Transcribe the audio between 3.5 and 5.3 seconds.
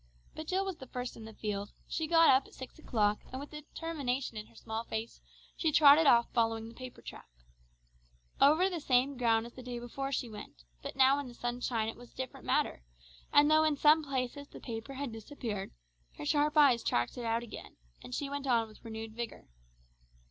determination in her small face,